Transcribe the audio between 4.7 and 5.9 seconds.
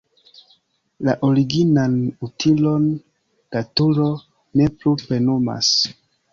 plu plenumas.